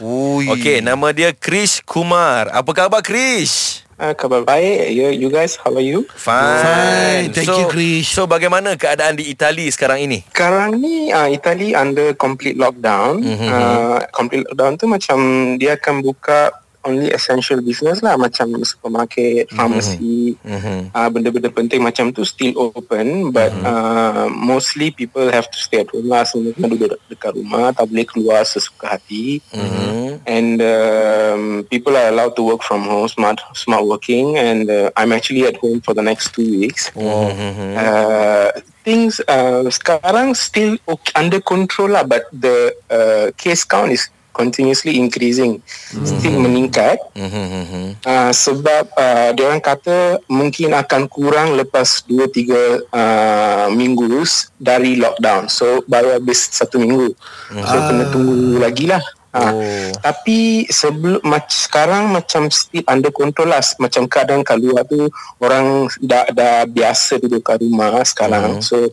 Okey, 0.52 0.82
nama 0.84 1.10
dia 1.14 1.32
Krish 1.34 1.82
Kumar. 1.86 2.50
Apa 2.50 2.70
khabar 2.74 3.00
Krish? 3.02 3.87
Uh, 3.98 4.14
khabar 4.14 4.46
baik. 4.46 4.94
You, 4.94 5.10
you 5.10 5.26
guys, 5.26 5.58
how 5.58 5.74
are 5.74 5.82
you? 5.82 6.06
Fine. 6.14 6.62
Fine. 6.62 7.26
Thank 7.34 7.50
so, 7.50 7.58
you, 7.58 7.66
Krish. 7.66 8.14
So 8.14 8.30
bagaimana 8.30 8.78
keadaan 8.78 9.18
di 9.18 9.26
Itali 9.26 9.66
sekarang 9.74 10.06
ini? 10.06 10.22
Sekarang 10.30 10.78
ni 10.78 11.10
uh, 11.10 11.26
Italy 11.26 11.74
under 11.74 12.14
complete 12.14 12.54
lockdown. 12.54 13.26
Mm-hmm. 13.26 13.50
Uh, 13.50 13.98
complete 14.14 14.46
lockdown 14.46 14.78
tu 14.78 14.86
macam 14.86 15.18
dia 15.58 15.74
akan 15.74 16.06
buka 16.06 16.54
only 16.88 17.12
essential 17.12 17.60
business 17.60 18.00
lah 18.00 18.16
macam 18.16 18.56
supermarket, 18.64 19.52
pharmacy, 19.52 20.40
Mhm. 20.40 20.96
uh, 20.96 21.08
benda-benda 21.12 21.52
penting 21.52 21.84
macam 21.84 22.08
tu 22.08 22.24
still 22.24 22.56
open 22.56 23.28
but 23.28 23.52
uh, 23.62 24.26
mostly 24.32 24.88
people 24.88 25.28
have 25.28 25.44
to 25.52 25.58
stay 25.60 25.84
at 25.84 25.90
home 25.92 26.08
lah. 26.08 26.24
Semua 26.24 26.56
kena 26.56 26.72
duduk 26.72 26.96
dekat 27.06 27.36
rumah 27.36 27.76
tak 27.76 27.84
boleh 27.92 28.08
keluar 28.08 28.40
sesuka 28.42 28.96
hati. 28.96 29.44
Mhm. 29.52 30.24
and 30.24 30.58
um, 30.64 31.42
people 31.68 31.92
are 31.94 32.08
allowed 32.08 32.32
to 32.32 32.42
work 32.42 32.64
from 32.64 32.82
home 32.88 33.06
smart 33.06 33.38
smart 33.52 33.84
working. 33.84 34.40
And 34.40 34.66
uh, 34.66 34.88
I'm 34.96 35.12
actually 35.12 35.44
at 35.44 35.60
home 35.60 35.84
for 35.84 35.92
the 35.92 36.02
next 36.02 36.32
two 36.32 36.48
weeks. 36.58 36.88
Mhm. 36.96 37.76
uh, 37.76 38.48
things 38.82 39.20
uh, 39.28 39.68
sekarang 39.68 40.32
still 40.32 40.80
okay, 40.88 41.12
under 41.12 41.44
control 41.44 41.92
lah 41.92 42.08
but 42.08 42.24
the 42.32 42.72
uh, 42.88 43.28
case 43.36 43.60
count 43.60 43.92
is 43.92 44.08
continuously 44.38 44.94
increasing 44.94 45.58
still 46.06 46.38
meningkat 46.38 47.02
Mhm. 47.18 47.98
uh, 48.06 48.30
sebab 48.30 48.86
uh, 48.94 49.34
dia 49.34 49.44
orang 49.50 49.58
kata 49.58 50.22
mungkin 50.30 50.78
akan 50.78 51.10
kurang 51.10 51.58
lepas 51.58 52.06
2 52.06 52.30
3 52.30 52.86
uh, 52.94 53.66
minggu 53.74 54.22
dari 54.54 54.94
lockdown 54.94 55.50
so 55.50 55.82
baru 55.90 56.14
habis 56.22 56.54
satu 56.54 56.78
minggu 56.78 57.10
so 57.50 57.76
kena 57.90 58.04
tunggu 58.14 58.62
lagi 58.62 58.86
lah 58.86 59.02
Ha. 59.28 59.52
Oh. 59.52 59.92
Tapi 60.00 60.64
sebelum 60.72 61.20
mac, 61.20 61.52
sekarang 61.52 62.16
macam 62.16 62.48
still 62.48 62.80
under 62.88 63.12
control 63.12 63.52
lah. 63.52 63.60
Macam 63.76 64.08
kadang 64.08 64.40
kat 64.40 64.56
luar 64.56 64.88
tu 64.88 65.04
orang 65.36 65.84
dah 66.00 66.32
dah 66.32 66.64
biasa 66.64 67.20
duduk 67.20 67.44
kat 67.44 67.60
rumah 67.60 68.00
sekarang. 68.08 68.56
Mhm. 68.58 68.64
So 68.64 68.88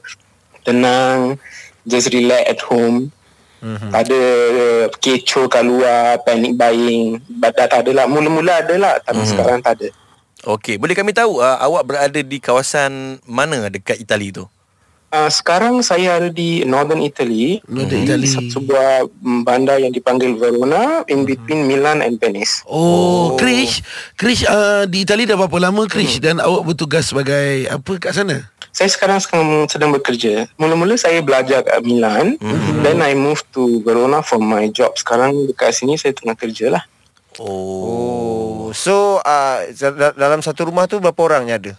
tenang, 0.67 1.39
just 1.87 2.11
relax 2.11 2.51
at 2.51 2.59
home. 2.67 3.14
Mm-hmm. 3.65 3.91
Ada 3.91 4.21
uh, 4.53 4.85
kecoh 5.01 5.49
kat 5.49 5.63
luar, 5.65 6.21
panic 6.21 6.53
buying. 6.53 7.17
Dah 7.41 7.49
tak 7.49 7.81
ada 7.81 7.91
lah. 7.91 8.05
Mula-mula 8.05 8.61
ada 8.61 8.75
lah. 8.77 8.95
Tapi 9.01 9.25
mm-hmm. 9.25 9.31
sekarang 9.33 9.59
tak 9.65 9.81
ada. 9.81 9.89
Okey, 10.45 10.77
boleh 10.77 10.93
kami 10.93 11.09
tahu 11.09 11.41
uh, 11.41 11.57
awak 11.57 11.83
berada 11.89 12.19
di 12.21 12.37
kawasan 12.37 13.17
mana 13.25 13.65
dekat 13.73 13.97
Itali 13.97 14.29
tu? 14.29 14.45
Uh, 15.09 15.31
sekarang 15.31 15.79
saya 15.79 16.21
ada 16.21 16.29
di 16.29 16.61
Northern 16.67 17.01
Italy. 17.01 17.63
Northern 17.65 18.05
di 18.05 18.05
Italy. 18.05 18.29
Sebuah 18.53 19.09
bandar 19.41 19.81
yang 19.81 19.89
dipanggil 19.89 20.37
Verona 20.37 21.01
in 21.09 21.25
between 21.25 21.65
Milan 21.65 22.05
and 22.05 22.21
Venice. 22.21 22.61
Oh, 22.69 22.77
oh. 22.77 23.25
Krish 23.39 23.81
Krish 24.19 24.45
uh, 24.45 24.85
di 24.85 25.01
Itali 25.07 25.25
dah 25.25 25.39
berapa 25.39 25.57
lama 25.57 25.87
Krish 25.89 26.19
Dan 26.19 26.41
awak 26.41 26.73
bertugas 26.73 27.09
sebagai 27.09 27.69
Apa 27.69 27.97
kat 27.97 28.11
sana? 28.13 28.49
Saya 28.75 28.91
sekarang 28.91 29.23
sedang, 29.23 29.47
sedang 29.71 29.91
bekerja. 29.95 30.51
Mula-mula 30.59 30.99
saya 30.99 31.23
belajar 31.23 31.63
kat 31.63 31.79
Milan. 31.79 32.35
Mm-hmm. 32.35 32.83
Then 32.83 32.99
I 32.99 33.15
move 33.15 33.39
to 33.55 33.79
Verona 33.79 34.19
for 34.19 34.35
my 34.35 34.67
job. 34.67 34.99
Sekarang 34.99 35.31
dekat 35.47 35.71
sini 35.71 35.95
saya 35.95 36.11
tengah 36.11 36.35
kerja 36.35 36.75
lah. 36.75 36.83
Oh. 37.39 38.75
So 38.75 39.23
uh, 39.23 39.63
da- 39.71 40.11
dalam 40.11 40.43
satu 40.43 40.67
rumah 40.67 40.91
tu 40.91 40.99
berapa 40.99 41.15
orangnya 41.15 41.55
ada? 41.55 41.73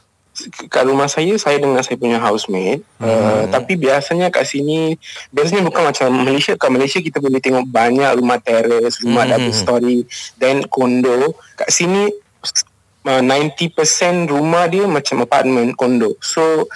Kat 0.73 0.89
rumah 0.89 1.05
saya, 1.09 1.37
saya 1.37 1.61
dengan 1.61 1.85
saya 1.85 2.01
punya 2.01 2.17
housemate. 2.17 2.81
Mm-hmm. 2.81 3.05
Uh, 3.05 3.45
tapi 3.53 3.77
biasanya 3.77 4.33
kat 4.33 4.49
sini, 4.49 4.97
biasanya 5.29 5.69
bukan 5.69 5.93
macam 5.93 6.09
Malaysia. 6.17 6.57
Kat 6.57 6.73
Malaysia 6.73 7.05
kita 7.05 7.21
boleh 7.21 7.45
tengok 7.45 7.69
banyak 7.69 8.09
rumah 8.17 8.41
teres, 8.41 9.05
rumah 9.05 9.29
mm-hmm. 9.29 9.37
double 9.37 9.53
story, 9.53 9.99
then 10.41 10.65
kondo. 10.65 11.37
Kat 11.61 11.69
sini 11.69 12.09
uh, 13.07 13.23
90% 13.23 14.29
rumah 14.29 14.67
dia 14.67 14.85
macam 14.85 15.23
apartment 15.23 15.73
kondo. 15.79 16.19
So 16.21 16.67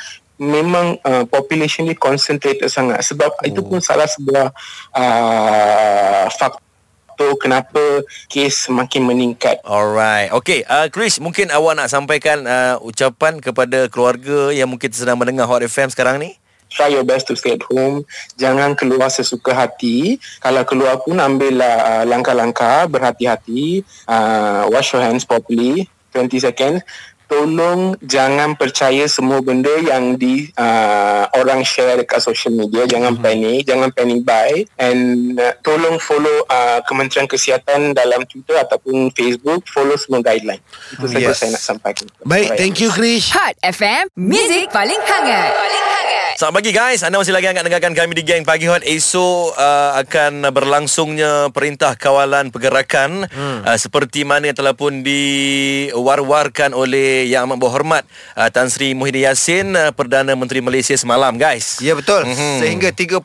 memang 0.40 0.96
uh, 1.04 1.28
population 1.28 1.84
dia 1.84 1.98
concentrated 1.98 2.72
sangat 2.72 3.04
sebab 3.04 3.28
oh. 3.28 3.44
itu 3.44 3.60
pun 3.60 3.82
salah 3.84 4.08
sebuah 4.08 4.48
uh, 4.96 6.24
faktor 6.32 7.36
kenapa 7.36 8.00
kes 8.32 8.70
semakin 8.70 9.04
meningkat. 9.04 9.60
Alright. 9.68 10.32
Okey, 10.32 10.64
uh, 10.64 10.88
Chris, 10.88 11.20
mungkin 11.20 11.52
awak 11.52 11.76
nak 11.76 11.92
sampaikan 11.92 12.48
uh, 12.48 12.80
ucapan 12.80 13.36
kepada 13.44 13.92
keluarga 13.92 14.48
yang 14.48 14.72
mungkin 14.72 14.88
sedang 14.88 15.20
mendengar 15.20 15.44
Hot 15.44 15.60
FM 15.60 15.92
sekarang 15.92 16.16
ni? 16.16 16.40
Try 16.70 16.94
your 16.94 17.02
best 17.02 17.26
to 17.26 17.34
stay 17.34 17.58
at 17.58 17.66
home. 17.66 18.06
Jangan 18.38 18.78
keluar 18.78 19.10
sesuka 19.10 19.50
hati. 19.50 20.22
Kalau 20.38 20.62
keluar 20.62 21.02
pun 21.02 21.18
ambillah 21.18 21.76
uh, 21.82 22.04
langkah-langkah 22.06 22.86
berhati-hati. 22.86 23.82
Uh, 24.06 24.70
wash 24.70 24.94
your 24.94 25.02
hands 25.02 25.26
properly. 25.26 25.90
20 26.12 26.40
seconds. 26.40 26.80
Tolong 27.30 27.94
jangan 28.02 28.58
percaya 28.58 29.06
semua 29.06 29.38
benda 29.38 29.70
yang 29.78 30.18
di 30.18 30.50
uh, 30.58 31.30
orang 31.38 31.62
share 31.62 31.94
dekat 32.02 32.18
social 32.18 32.50
media. 32.50 32.90
Jangan 32.90 33.14
mm-hmm. 33.14 33.22
panik, 33.22 33.60
jangan 33.70 33.88
panic 33.94 34.26
buy 34.26 34.66
and 34.82 35.38
uh, 35.38 35.54
tolong 35.62 36.02
follow 36.02 36.42
uh, 36.50 36.82
Kementerian 36.90 37.30
Kesihatan 37.30 37.94
dalam 37.94 38.26
Twitter 38.26 38.58
ataupun 38.58 39.14
Facebook. 39.14 39.62
Follow 39.70 39.94
semua 39.94 40.26
guideline. 40.26 40.58
Itu 40.90 41.06
saja 41.06 41.30
Yes. 41.30 41.38
saya 41.38 41.54
nak 41.54 41.62
sampaikan. 41.62 42.10
Baik, 42.26 42.50
Alright. 42.50 42.58
thank 42.58 42.82
you 42.82 42.90
Krish 42.90 43.30
Hot 43.30 43.54
FM, 43.62 44.10
Music 44.18 44.66
paling 44.74 44.98
hangat. 44.98 45.54
Paling 45.54 45.86
hangat. 45.86 46.09
Selamat 46.40 46.64
pagi 46.64 46.72
guys 46.72 47.04
Anda 47.04 47.20
masih 47.20 47.36
lagi 47.36 47.52
angkat 47.52 47.68
dengarkan 47.68 47.92
kami 47.92 48.16
di 48.16 48.24
Gang 48.24 48.48
Pagi 48.48 48.64
Hot 48.64 48.80
Esok 48.80 49.60
uh, 49.60 49.92
akan 50.00 50.48
berlangsungnya 50.48 51.52
Perintah 51.52 51.92
Kawalan 52.00 52.48
Pergerakan 52.48 53.28
hmm. 53.28 53.68
uh, 53.68 53.76
Seperti 53.76 54.24
mana 54.24 54.48
yang 54.48 54.56
telah 54.56 54.72
pun 54.72 55.04
diwar-warkan 55.04 56.72
oleh 56.72 57.28
Yang 57.28 57.44
Amat 57.44 57.58
Berhormat 57.60 58.02
uh, 58.40 58.48
Tan 58.48 58.72
Sri 58.72 58.96
Muhyiddin 58.96 59.28
Yassin 59.28 59.76
uh, 59.76 59.92
Perdana 59.92 60.32
Menteri 60.32 60.64
Malaysia 60.64 60.96
semalam 60.96 61.36
guys 61.36 61.76
Ya 61.84 61.92
betul 61.92 62.24
mm-hmm. 62.24 62.56
Sehingga 62.64 62.88
31 62.88 63.20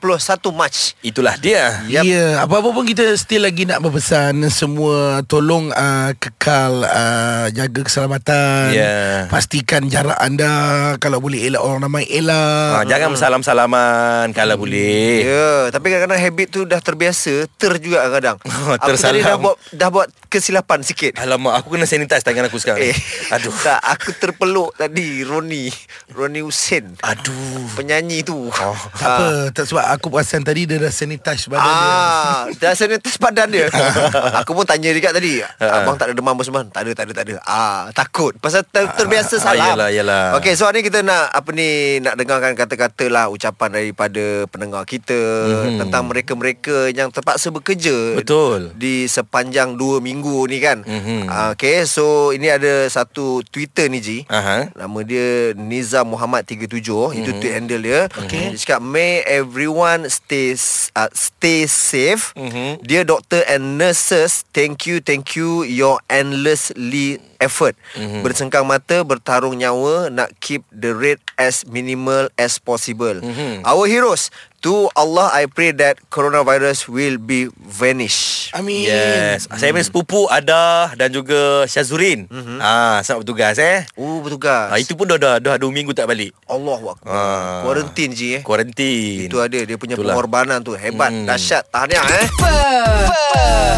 Mac 0.51 0.75
Itulah 0.99 1.39
dia 1.39 1.87
Ya, 1.87 2.03
yeah, 2.03 2.43
apa-apa 2.43 2.75
pun 2.75 2.83
kita 2.83 3.15
still 3.15 3.47
lagi 3.47 3.63
nak 3.63 3.79
berpesan 3.79 4.43
semua 4.51 5.23
tolong 5.23 5.71
uh, 5.71 6.11
kekal 6.17 6.81
uh, 6.81 7.47
jaga 7.53 7.85
keselamatan. 7.85 8.73
Yeah. 8.73 9.29
Pastikan 9.29 9.85
jarak 9.87 10.17
anda 10.17 10.97
kalau 10.97 11.21
boleh 11.21 11.45
elak 11.45 11.61
orang 11.61 11.85
ramai 11.85 12.09
elak. 12.09 12.81
ha, 12.81 12.85
Jangan 12.85 13.04
bersalam-salaman 13.13 14.25
Kalau 14.33 14.55
boleh 14.57 15.21
Ya 15.21 15.29
yeah, 15.29 15.59
Tapi 15.69 15.85
kadang-kadang 15.91 16.21
habit 16.23 16.47
tu 16.49 16.65
dah 16.65 16.79
terbiasa 16.81 17.45
Ter 17.59 17.73
juga 17.77 18.05
kadang-kadang 18.07 18.37
Aku 18.79 18.95
tadi 18.97 19.21
Tersalam. 19.21 19.21
dah 19.21 19.37
buat, 19.37 19.55
dah 19.75 19.89
buat 19.91 20.07
kesilapan 20.31 20.79
sikit 20.81 21.19
Alamak 21.19 21.61
aku 21.61 21.75
kena 21.77 21.85
sanitize 21.85 22.23
tangan 22.23 22.47
aku 22.47 22.57
sekarang 22.57 22.89
Eh, 22.89 22.97
Aduh 23.33 23.53
tak, 23.59 23.81
aku 23.81 24.13
terpeluk 24.15 24.77
tadi 24.77 25.25
Roni, 25.25 25.67
Roni 26.13 26.39
Hussein. 26.45 26.95
Aduh 27.01 27.65
Penyanyi 27.75 28.21
tu. 28.21 28.47
Oh, 28.47 28.79
Tak 28.95 29.09
apa, 29.09 29.27
tak 29.51 29.65
sebab 29.67 29.85
aku 29.89 30.07
perasan 30.13 30.45
tadi 30.45 30.69
dia 30.69 30.77
dah 30.79 30.93
sanitize 30.93 31.49
badan 31.49 31.65
dia. 31.65 31.91
Ah, 31.91 32.41
dah 32.61 32.73
sanitize 32.77 33.17
badan 33.17 33.49
dia. 33.51 33.67
aku 34.39 34.55
pun 34.55 34.63
tanya 34.63 34.93
dekat 34.93 35.11
tadi. 35.11 35.41
Ah. 35.41 35.81
Abang 35.81 35.97
tak 35.99 36.11
ada 36.11 36.13
demam 36.15 36.37
apa 36.37 36.43
semua? 36.45 36.63
Tak 36.69 36.81
ada, 36.87 36.91
tak 36.93 37.03
ada, 37.09 37.13
tak 37.17 37.25
ada. 37.27 37.35
Ah, 37.43 37.81
takut. 37.91 38.37
Pasal 38.39 38.63
ter, 38.63 38.85
terbiasa 38.95 39.41
salam. 39.41 39.75
yelah, 39.75 39.89
yelah. 39.91 40.23
Okey, 40.39 40.53
so 40.53 40.69
hari 40.69 40.79
ni 40.79 40.87
kita 40.87 41.01
nak 41.01 41.33
apa 41.33 41.49
ni 41.51 41.99
nak 41.99 42.15
dengarkan 42.15 42.53
kata-kata 42.53 42.94
lah 43.11 43.27
ucapan 43.27 43.75
daripada 43.75 44.47
pendengar 44.47 44.87
kita 44.87 45.11
mm-hmm. 45.11 45.79
tentang 45.83 46.03
mereka-mereka 46.07 46.95
yang 46.95 47.11
terpaksa 47.11 47.51
bekerja 47.51 48.15
Betul. 48.15 48.71
di 48.79 49.11
sepanjang 49.11 49.75
2 49.75 49.99
minggu 49.99 50.47
ni 50.47 50.63
kan. 50.63 50.79
Mhm. 50.87 51.27
Ah, 51.27 51.51
Okey, 51.51 51.83
so 51.83 52.31
ini 52.31 52.47
ada 52.47 52.87
satu 52.87 53.43
Twitter 53.51 53.91
ni 53.91 53.99
Ji. 53.99 54.23
Aha. 54.31 54.71
Nama 54.71 54.99
dia 55.03 55.51
Nizam 55.59 56.15
Muhammad 56.15 56.47
37 56.47 56.79
mm-hmm. 56.79 57.19
Itu 57.19 57.29
tweet 57.43 57.53
handle 57.53 57.83
dia 57.83 57.99
okay. 58.15 58.55
Dia 58.55 58.59
cakap 58.61 58.79
May 58.79 59.25
everyone 59.27 60.07
stay 60.07 60.55
uh, 60.95 61.11
stay 61.11 61.67
safe 61.67 62.31
Mhm. 62.37 62.85
Dear 62.85 63.03
doctor 63.03 63.41
and 63.49 63.81
nurses 63.81 64.45
Thank 64.53 64.85
you, 64.85 65.01
thank 65.01 65.33
you 65.33 65.65
Your 65.65 65.97
endlessly 66.07 67.17
effort 67.41 67.73
mm-hmm. 67.97 68.21
Bersengkang 68.21 68.69
mata 68.69 69.01
Bertarung 69.01 69.57
nyawa 69.57 70.13
Nak 70.13 70.37
keep 70.37 70.61
the 70.69 70.93
rate 70.93 71.23
As 71.35 71.65
minimal 71.65 72.29
as 72.37 72.61
possible 72.61 72.84
mm-hmm. 72.93 73.65
Our 73.65 73.87
heroes 73.87 74.29
To 74.65 74.89
Allah 74.97 75.29
I 75.29 75.45
pray 75.45 75.77
that 75.77 76.01
Coronavirus 76.09 76.89
will 76.89 77.21
be 77.21 77.53
vanish 77.53 78.49
Amin. 78.49 78.89
Yes. 78.89 79.45
Saya 79.51 79.69
punya 79.69 79.85
sepupu 79.85 80.25
Ada 80.25 80.89
Dan 80.97 81.13
juga 81.13 81.69
Syazurin 81.69 82.25
mm-hmm. 82.25 82.57
ah, 82.65 82.97
Sangat 83.05 83.21
bertugas 83.21 83.61
eh? 83.61 83.85
Oh 83.93 84.25
bertugas. 84.25 84.73
Ah, 84.73 84.81
Itu 84.81 84.97
pun 84.97 85.05
dah, 85.05 85.21
dah, 85.21 85.37
dah 85.37 85.61
2 85.61 85.69
minggu 85.69 85.93
tak 85.93 86.09
balik. 86.09 86.33
Allah 86.49 86.81
Akbar. 86.81 86.95
Ah. 87.05 87.61
Quarantine 87.61 88.11
Ji 88.17 88.27
eh? 88.37 88.41
Kuarantin 88.41 89.29
Itu 89.29 89.37
ada 89.37 89.53
dia 89.53 89.77
punya 89.77 90.01
Itulah. 90.01 90.17
pengorbanan 90.17 90.65
tu. 90.65 90.73
Hebat 90.73 91.13
Hmm. 91.13 91.29
Dahsyat. 91.29 91.69
Tahniah 91.69 92.01
eh? 92.01 92.25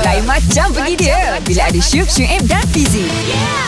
Lain 0.07 0.23
macam 0.23 0.71
pergi 0.71 0.95
dia 0.95 1.35
Bila 1.43 1.67
ada 1.67 1.81
Syuk, 1.83 2.07
Syuib 2.07 2.47
dan 2.47 2.63
Fizi. 2.71 3.03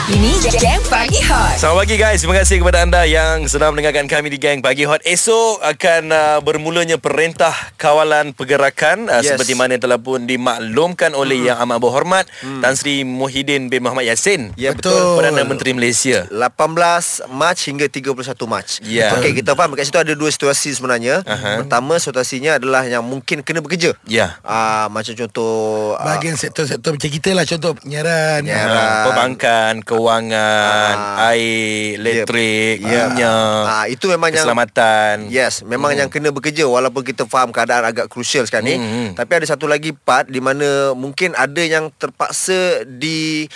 Ini 0.10 0.32
Gang 0.58 0.82
Pagi 0.88 1.20
Hot. 1.28 1.60
Selamat 1.60 1.84
pagi 1.84 1.96
guys. 2.00 2.24
Terima 2.24 2.40
kasih 2.40 2.64
kepada 2.64 2.82
anda 2.82 3.04
Yang 3.04 3.52
sedang 3.52 3.76
mendengarkan 3.76 4.08
kami 4.08 4.32
di 4.32 4.40
Gang 4.40 4.64
Pagi 4.64 4.88
Hot. 4.88 5.04
Esok 5.04 5.60
akan 5.60 6.04
uh, 6.10 6.40
bermulanya 6.40 6.96
Perintah 7.10 7.52
Kawalan 7.76 8.38
Pergerakan 8.38 9.10
uh, 9.10 9.18
Yes. 9.26 9.34
Seperti 9.34 9.58
mana 9.58 9.76
telah 9.76 9.98
pun 9.98 10.24
dimaklumkan 10.24 11.18
Oleh 11.18 11.42
Yang 11.42 11.58
Amat 11.66 11.78
Berhormat 11.82 12.26
Tan 12.62 12.78
Sri 12.78 13.02
Muhyiddin 13.02 13.68
bin 13.68 13.82
Muhammad 13.82 14.06
Yassin 14.06 14.54
Ya, 14.54 14.78
betul. 14.78 15.18
Perdana 15.18 15.42
Menteri 15.42 15.74
Malaysia 15.74 16.30
18 16.30 17.26
Mac 17.34 17.58
hingga 17.58 17.90
31 17.90 18.14
Mac. 18.46 18.66
Ya. 18.86 19.10
Okey, 19.18 19.42
kita 19.42 19.58
faham 19.58 19.74
kat 19.74 19.88
situ 19.88 19.98
ada 19.98 20.14
dua 20.14 20.30
situasi 20.30 20.70
sebenarnya. 20.70 21.26
Aha. 21.26 21.64
Pertama 21.64 21.98
situasinya 21.98 22.62
adalah 22.62 22.86
yang 22.86 23.02
mungkin 23.02 23.42
kena 23.42 23.64
bekerja. 23.64 23.98
Ya 24.06 24.38
Ah 24.44 24.86
macam 24.92 25.16
contoh 25.16 25.96
ah, 25.98 26.06
Bahagian 26.06 26.36
sektor-sektor 26.36 26.94
macam 26.94 27.10
kita 27.10 27.34
lah 27.34 27.44
Contoh 27.44 27.74
penyiaran 27.74 28.46
Penyiaran. 28.46 28.70
Ah, 28.70 29.04
Perbankan, 29.10 29.74
kewangan, 29.82 30.94
Ah. 30.94 31.32
air, 31.34 31.98
elektrik, 31.98 32.84
Ya. 32.84 33.10
minyak, 33.10 33.64
Ah, 33.66 33.86
itu 33.88 34.06
memang 34.06 34.30
yang 34.30 34.44
keselamatan. 34.44 35.16
Yes, 35.32 35.64
memang 35.64 35.96
hmm. 35.96 36.00
yang 36.06 36.10
kena 36.12 36.30
bekerja 36.30 36.68
walaupun 36.68 36.99
kita 37.02 37.26
faham 37.26 37.50
keadaan 37.50 37.88
agak 37.88 38.08
krusial 38.12 38.46
sekarang 38.46 38.68
ni. 38.68 38.76
Hmm. 38.78 39.10
Tapi 39.16 39.32
ada 39.42 39.46
satu 39.48 39.66
lagi 39.66 39.92
part 39.92 40.28
di 40.28 40.40
mana 40.44 40.94
mungkin 40.94 41.34
ada 41.34 41.62
yang 41.64 41.92
terpaksa 41.96 42.84
di 42.86 43.48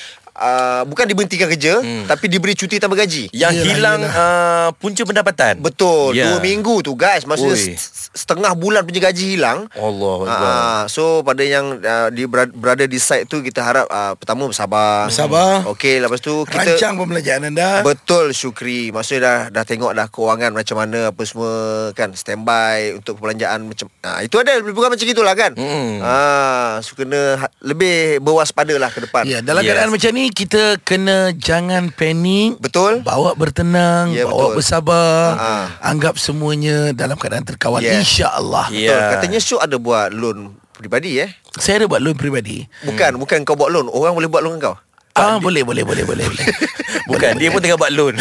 uh, 0.43 0.81
bukan 0.83 1.05
diberhentikan 1.05 1.47
kerja 1.47 1.79
Hmm. 1.79 2.03
tapi 2.05 2.27
diberi 2.27 2.51
cuti 2.53 2.75
tanpa 2.75 2.93
gaji. 2.97 3.31
Yang 3.31 3.53
Yelah, 3.55 3.67
hilang 3.69 4.01
uh, 4.03 4.67
punca 4.75 5.01
pendapatan. 5.01 5.57
Betul, 5.57 6.11
Ya. 6.13 6.27
dua 6.27 6.39
minggu 6.39 6.81
tu 6.81 6.93
guys. 6.93 7.23
Maksudnya 7.23 7.55
Ui. 7.55 7.79
setengah 8.13 8.51
bulan 8.53 8.83
punya 8.83 8.99
gaji 9.01 9.33
hilang. 9.33 9.71
Allah 9.73 10.15
Ah, 10.25 10.81
so 10.85 11.21
pada 11.21 11.41
yang 11.41 11.77
uh, 11.77 12.09
di 12.09 12.27
berada, 12.27 12.83
di 12.83 12.97
site 12.97 13.25
tu 13.25 13.39
kita 13.39 13.61
harap 13.61 13.87
uh, 13.87 14.13
pertama 14.13 14.45
bersabar. 14.45 15.07
Bersabar. 15.07 15.63
Okey, 15.65 15.97
lepas 15.97 16.19
tu 16.19 16.43
kita 16.43 16.75
Rancang 16.75 16.93
pembelajaran 16.95 17.43
anda 17.45 17.81
Betul 17.81 18.31
Syukri 18.31 18.89
Maksudnya 18.89 19.21
dah 19.21 19.39
dah 19.51 19.63
tengok 19.63 19.91
dah 19.91 20.07
kewangan 20.07 20.51
macam 20.51 20.75
mana 20.77 21.09
apa 21.09 21.21
semua 21.23 21.53
kan 21.91 22.11
standby 22.11 22.91
untuk 22.93 23.15
perbelanjaan 23.15 23.63
macam 23.63 23.87
ah 24.01 24.19
itu 24.19 24.35
ada 24.35 24.57
lebih 24.57 24.73
kurang 24.73 24.91
macam 24.91 25.05
gitulah 25.05 25.33
kan. 25.33 25.51
Mm. 25.53 26.01
Ah 26.01 26.77
so 26.79 26.93
kena 26.93 27.21
ha- 27.37 27.53
lebih 27.61 27.93
berwaspada 28.19 28.73
lah 28.75 28.89
ke 28.89 28.99
depan. 29.01 29.23
Ya, 29.23 29.39
dalam 29.39 29.61
Yes. 29.61 29.69
keadaan 29.69 29.91
macam 29.91 30.09
ni 30.11 30.25
kita 30.33 30.81
kena 30.81 31.31
jangan 31.31 31.89
panik. 31.89 32.57
Betul? 32.57 33.01
Bawa 33.01 33.33
bertenang, 33.33 34.11
Ya, 34.11 34.25
bawa 34.25 34.49
betul. 34.49 34.55
bersabar. 34.57 35.27
Ha. 35.33 35.51
Anggap 35.79 36.17
semuanya 36.17 36.91
dalam 36.91 37.15
keadaan 37.15 37.45
terkawal 37.45 37.79
Ya. 37.79 37.95
insya-Allah. 37.95 38.67
Ya. 38.69 38.91
Betul. 38.91 39.09
Katanya 39.13 39.39
Syuk 39.39 39.61
ada 39.61 39.77
buat 39.77 40.09
loan 40.09 40.57
peribadi 40.73 41.21
eh. 41.21 41.29
Saya 41.55 41.79
ada 41.79 41.87
buat 41.87 42.01
loan 42.01 42.17
peribadi. 42.17 42.65
Bukan, 42.81 43.15
bukan 43.15 43.45
kau 43.45 43.53
buat 43.53 43.69
loan. 43.69 43.87
Orang 43.87 44.13
boleh 44.13 44.27
buat 44.27 44.41
loan 44.41 44.57
dengan 44.57 44.73
kau. 44.73 44.77
Ah, 45.13 45.37
boleh, 45.37 45.61
boleh, 45.61 45.85
boleh, 45.85 46.03
boleh, 46.03 46.25
boleh. 46.25 46.45
Bukan, 47.13 47.37
dia 47.37 47.53
pun 47.53 47.61
tengah 47.61 47.77
buat 47.77 47.93
loan. 47.93 48.17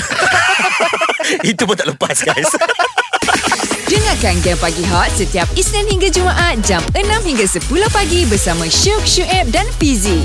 Itu 1.49 1.65
pun 1.65 1.73
tak 1.73 1.89
lepas 1.89 2.21
guys. 2.21 2.53
Dengarkan 3.89 4.41
Game 4.41 4.61
Pagi 4.61 4.85
Hot 4.85 5.09
setiap 5.11 5.49
Isnin 5.53 5.85
hingga 5.87 6.09
Jumaat 6.09 6.61
jam 6.61 6.85
6 6.91 7.01
hingga 7.25 7.45
10 7.45 7.61
pagi 7.89 8.25
bersama 8.25 8.65
Syuk, 8.65 9.05
Syuib 9.05 9.49
dan 9.49 9.65
Fizi. 9.77 10.25